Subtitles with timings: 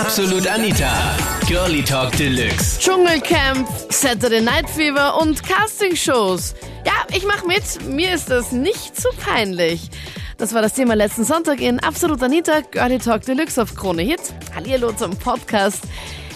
[0.00, 1.14] Absolut Anita.
[1.46, 2.80] Girlie Talk Deluxe.
[2.80, 6.54] Dschungelcamp, Saturday Night Fever und Castingshows.
[6.86, 7.62] Ja, ich mach mit.
[7.86, 9.90] Mir ist das nicht zu peinlich.
[10.38, 14.20] Das war das Thema letzten Sonntag in Absolut Anita, Girlie Talk Deluxe auf Krone Hit.
[14.54, 15.82] Hallihallo zum Podcast.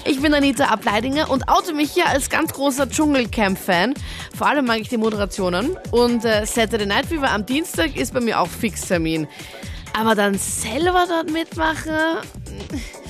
[0.04, 3.94] Ich bin Anita Ableidinger und oute mich hier als ganz großer Dschungelcamp-Fan.
[4.36, 5.78] Vor allem mag ich die Moderationen.
[5.90, 9.26] Und äh, Saturday Night Fever am Dienstag ist bei mir auch Fixtermin.
[9.98, 11.92] Aber dann selber dort mitmachen,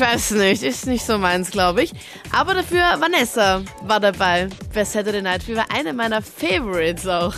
[0.00, 1.92] weiß nicht, ist nicht so meins, glaube ich.
[2.36, 7.34] Aber dafür Vanessa war dabei bei Saturday Night Fever, eine meiner Favorites auch.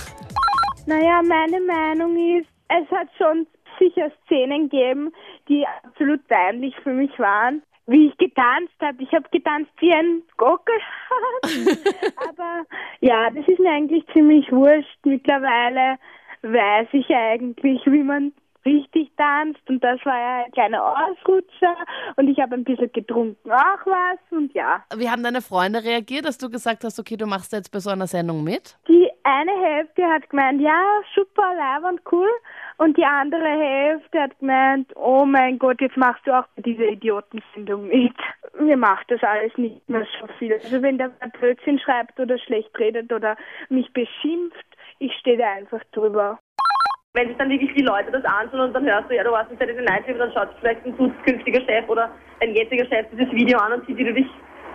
[0.87, 3.47] Naja, meine Meinung ist, es hat schon
[3.79, 5.13] sicher Szenen gegeben,
[5.49, 7.63] die absolut peinlich für mich waren.
[7.87, 9.03] Wie ich getanzt habe.
[9.03, 10.75] Ich habe getanzt wie ein Gockel.
[12.29, 12.65] Aber
[13.01, 14.99] ja, das ist mir eigentlich ziemlich wurscht.
[15.05, 15.99] Mittlerweile
[16.43, 18.33] weiß ich eigentlich, wie man
[18.71, 21.77] richtig tanzt und das war ja ein kleiner Ausrutscher
[22.17, 24.83] und ich habe ein bisschen getrunken auch was und ja.
[24.97, 27.91] Wie haben deine Freunde reagiert, dass du gesagt hast, okay, du machst jetzt bei so
[27.91, 28.77] einer Sendung mit?
[28.89, 30.83] Die eine Hälfte hat gemeint, ja,
[31.15, 32.29] super, live und cool
[32.79, 37.89] und die andere Hälfte hat gemeint, oh mein Gott, jetzt machst du auch diese Idiotensendung
[37.89, 38.17] mit.
[38.59, 40.55] Mir macht das alles nicht mehr so viel.
[40.55, 43.37] Also wenn der Blödsinn schreibt oder schlecht redet oder
[43.69, 44.67] mich beschimpft,
[44.99, 46.39] ich stehe da einfach drüber
[47.15, 49.51] wenn sich dann wirklich die Leute das anschauen und dann hörst du, ja, du warst
[49.51, 53.59] in Saturday Night dann schaut vielleicht ein zukünftiger Chef oder ein jetziger Chef dieses Video
[53.59, 54.27] an und sieht, wie du dich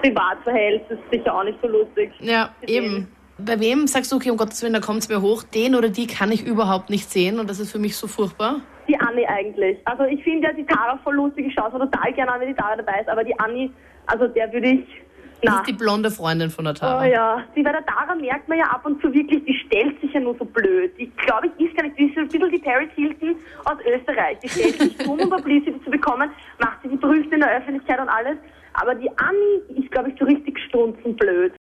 [0.02, 0.92] privat verhältst.
[0.92, 2.12] Das ist sicher auch nicht so lustig.
[2.20, 3.08] Ja, eben.
[3.38, 5.90] Bei wem sagst du, okay, um Gottes Willen, da kommt es mir hoch, den oder
[5.90, 8.62] die kann ich überhaupt nicht sehen und das ist für mich so furchtbar?
[8.88, 9.78] Die Anni eigentlich.
[9.86, 12.48] Also ich finde ja die Tara voll lustig, ich schaue so total gerne an, wenn
[12.50, 13.72] die Tara dabei ist, aber die Anni,
[14.08, 15.05] also der würde ich
[15.42, 17.02] das ist die blonde Freundin von der Tara.
[17.02, 20.00] Oh ja, die bei der Tara merkt man ja ab und zu wirklich, die stellt
[20.02, 20.92] sich ja nur so blöd.
[20.98, 24.40] Die glaube ich ist gar nicht, die ist ein bisschen die Paris Hilton aus Österreich.
[24.40, 28.00] Die stellt sich dumm, um Publicity zu bekommen, macht sie die berühmt in der Öffentlichkeit
[28.00, 28.38] und alles.
[28.74, 31.54] Aber die Anni ist, glaube ich, so richtig stunzenblöd.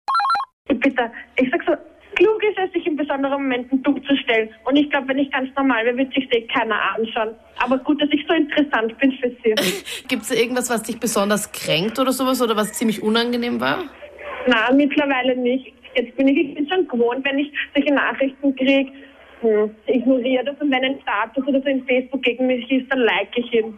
[0.68, 1.74] Bitte, ich sag so,
[2.16, 4.50] klug ist es, sich in besonderen Momenten dumm zu stellen.
[4.66, 7.36] Und ich glaube, wenn ich ganz normal wäre, würde sich eh keiner anschauen.
[7.64, 9.32] Aber gut, dass ich so interessant bin für
[10.08, 13.84] Gibt es irgendwas, was dich besonders kränkt oder sowas oder was ziemlich unangenehm war?
[14.48, 15.74] Nein, mittlerweile nicht.
[15.96, 18.92] Jetzt bin ich, ich bin schon gewohnt, wenn ich solche Nachrichten kriege,
[19.42, 23.00] hm, ignoriere das und wenn ein Status oder so in Facebook gegen mich ist, dann
[23.00, 23.78] like ich ihn.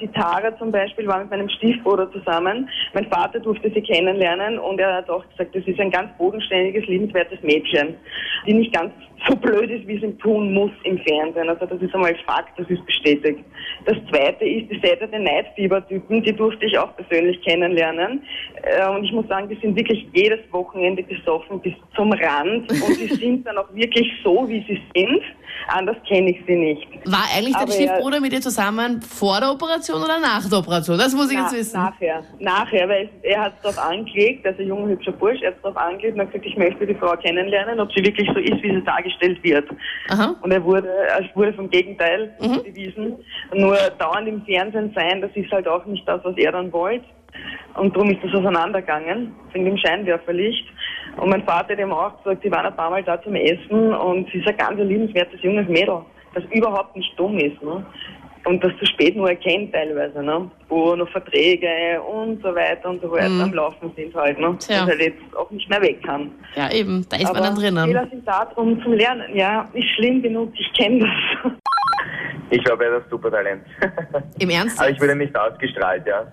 [0.00, 2.68] Die Tara zum Beispiel war mit meinem Stiefbruder zusammen.
[2.94, 6.84] Mein Vater durfte sie kennenlernen und er hat auch gesagt, das ist ein ganz bodenständiges,
[6.86, 7.96] liebenswertes Mädchen,
[8.44, 8.92] die nicht ganz
[9.28, 11.48] so blöd ist, wie sie tun muss im Fernsehen.
[11.48, 13.40] Also das ist einmal Fakt, das ist bestätigt.
[13.86, 18.22] Das zweite ist die Saturday Night Fever Typen, die durfte ich auch persönlich kennenlernen.
[18.62, 23.00] Äh, und ich muss sagen, die sind wirklich jedes Wochenende besoffen bis zum Rand und
[23.00, 25.22] die sind dann auch wirklich so, wie sie sind.
[25.68, 26.86] Anders kenne ich sie nicht.
[27.06, 30.98] War eigentlich dein Stiefbruder mit dir zusammen vor der Operation oder nach der Operation?
[30.98, 31.76] Das muss ich na, jetzt wissen.
[31.76, 35.56] Nachher, nachher, weil er hat es darauf angelegt, also ein junger, hübscher Bursch, er hat
[35.56, 38.40] es darauf angelegt und hat gesagt, ich möchte die Frau kennenlernen, ob sie wirklich so
[38.40, 39.68] ist, wie sie dargestellt wird.
[40.08, 40.36] Aha.
[40.42, 40.88] Und er wurde,
[41.20, 42.62] es wurde vom Gegenteil mhm.
[42.62, 43.16] bewiesen.
[43.54, 47.04] Nur dauernd im Fernsehen sein, das ist halt auch nicht das, was er dann wollte.
[47.74, 50.66] Und darum ist das auseinandergegangen, wegen dem Scheinwerferlicht.
[51.16, 53.92] Und mein Vater hat ihm auch gesagt, sie waren ein paar Mal da zum Essen
[53.94, 56.00] und sie ist ein ganz liebenswertes junges Mädel,
[56.34, 57.60] das überhaupt nicht dumm ist.
[57.62, 57.84] Ne?
[58.44, 60.50] Und das zu spät nur erkennt teilweise, ne?
[60.68, 63.40] wo noch Verträge und so weiter und so weiter mhm.
[63.40, 64.38] am Laufen sind halt.
[64.38, 64.54] Ne?
[64.58, 64.82] Tja.
[64.82, 66.30] Und halt jetzt auch nicht mehr weg kann.
[66.54, 67.86] Ja, eben, da ist Aber man dann drinnen.
[67.86, 69.34] Fehler sind da, um zu lernen.
[69.34, 71.52] Ja, ist schlimm genug, ich kenne das.
[72.50, 73.64] Ich war bei das Supertalent.
[74.38, 74.78] Im Ernst?
[74.78, 76.26] Aber ich wurde nicht ausgestrahlt, ja.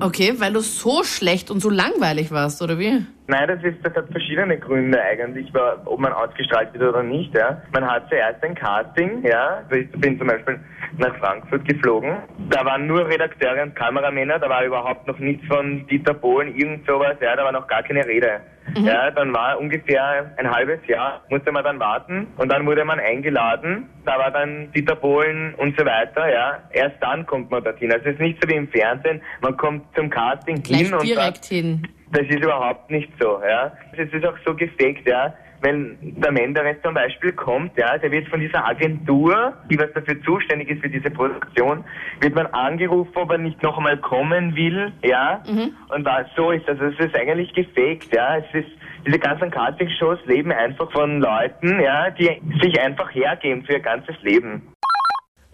[0.00, 3.04] Okay, weil du so schlecht und so langweilig warst, oder wie?
[3.28, 5.50] Nein, das, ist, das hat verschiedene Gründe eigentlich,
[5.84, 7.34] ob man ausgestrahlt wird oder nicht.
[7.34, 7.62] Ja.
[7.72, 9.62] Man hat zuerst ein Casting, ja.
[9.70, 10.60] Ich bin zum Beispiel
[10.98, 12.18] nach Frankfurt geflogen.
[12.50, 16.86] Da waren nur Redakteure und Kameramänner, da war überhaupt noch nichts von Dieter Bohlen, irgend
[16.86, 18.40] sowas, ja, da war noch gar keine Rede.
[18.76, 18.86] Mhm.
[18.86, 23.00] Ja, dann war ungefähr ein halbes Jahr, musste man dann warten und dann wurde man
[23.00, 23.88] eingeladen.
[24.04, 26.58] Da war dann Dieter Bohlen und so weiter, ja.
[26.72, 27.92] Erst dann kommt man dorthin.
[27.92, 31.02] Also es ist nicht so wie im Fernsehen, man kommt zum Casting Gleich hin und
[31.02, 31.88] direkt hin.
[32.12, 33.72] Das ist überhaupt nicht so, ja.
[33.92, 35.34] Es ist auch so gefaked, ja
[35.66, 40.22] wenn der Menderes zum Beispiel kommt, ja, der wird von dieser Agentur, die was dafür
[40.22, 41.84] zuständig ist für diese Produktion,
[42.20, 45.74] wird man angerufen, ob er nicht noch einmal kommen will, ja, mhm.
[45.88, 46.78] und was so ist das.
[46.78, 48.70] Also es ist eigentlich gefaked, ja, es ist,
[49.04, 54.14] diese ganzen Casting-Shows leben einfach von Leuten, ja, die sich einfach hergeben für ihr ganzes
[54.22, 54.62] Leben.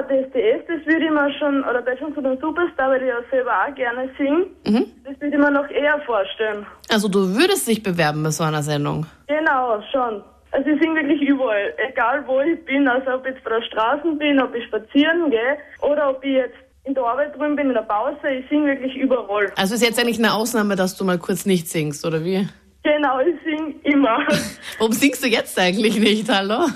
[0.03, 3.53] DSDS, das würde ich mir schon, oder Deutschland von einem Superstar, weil ich ja selber
[3.53, 4.87] auch gerne singe, mhm.
[5.05, 6.67] das würde ich mir noch eher vorstellen.
[6.91, 9.07] Also du würdest dich bewerben bei so einer Sendung?
[9.37, 10.23] Genau, schon.
[10.51, 13.63] Also ich singe wirklich überall, egal wo ich bin, also ob ich jetzt bei der
[13.63, 17.69] Straße bin, ob ich spazieren gehe oder ob ich jetzt in der Arbeit drüben bin,
[17.69, 19.51] in der Pause, ich singe wirklich überall.
[19.57, 22.47] Also ist jetzt eigentlich eine Ausnahme, dass du mal kurz nicht singst, oder wie?
[22.83, 24.19] Genau, ich singe immer.
[24.79, 26.67] Warum singst du jetzt eigentlich nicht, hallo?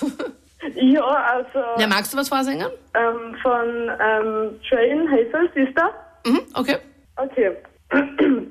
[0.76, 2.68] ja, also Ja, magst du was vorsingen?
[2.94, 5.90] ähm, von ähm, Train Hazel Sister.
[6.24, 6.76] Mhm, okay.
[7.16, 7.50] Okay.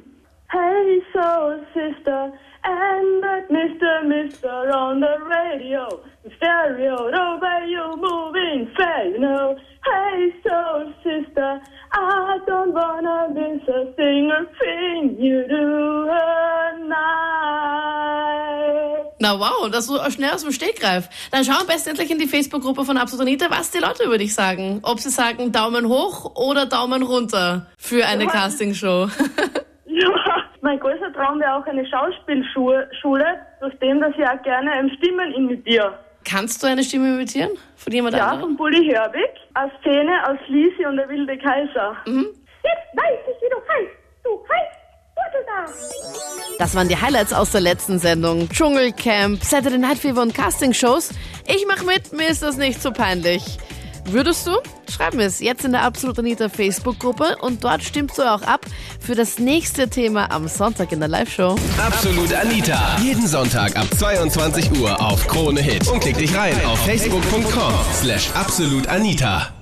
[0.50, 2.31] hey soul sister,
[19.62, 19.62] night.
[19.62, 21.09] Na wow, das so schnell aus dem Stegreif.
[21.31, 24.18] Dann schau am besten endlich in die Facebook-Gruppe von Absolut Anita, was die Leute über
[24.18, 24.80] dich sagen.
[24.83, 28.30] Ob sie sagen Daumen hoch oder Daumen runter für eine Ja.
[28.31, 29.07] Castingshow.
[29.89, 30.09] Ja,
[30.62, 33.25] mein größter Traum wäre auch eine Schauspielschule, Schule,
[33.62, 35.98] durch den, dass ich auch gerne ähm, Stimmen imitiere.
[36.24, 37.50] Kannst du eine Stimme imitieren?
[37.77, 38.50] Von jemand Ja, anderem?
[38.50, 41.95] von Bully Herbig, eine Szene aus Lisi und der wilde Kaiser.
[42.06, 42.27] Mhm.
[42.27, 43.98] Jetzt weiß ich, wie du heißt.
[44.24, 44.77] Du heißt
[45.15, 45.65] Turtelda.
[46.59, 48.50] Das waren die Highlights aus der letzten Sendung.
[48.50, 51.09] Dschungelcamp, Saturday Night Fever und Castingshows.
[51.45, 53.44] Ich mach mit, mir ist das nicht so peinlich.
[54.06, 54.51] Würdest du?
[54.89, 58.65] Schreib mir es jetzt in der Absolut Anita Facebook-Gruppe und dort stimmst du auch ab
[59.00, 61.56] für das nächste Thema am Sonntag in der Live-Show.
[61.77, 62.98] Absolut Anita.
[63.04, 65.88] Jeden Sonntag ab 22 Uhr auf Krone Hit.
[65.89, 69.56] Und klick dich rein auf facebook.com slash absolutanita.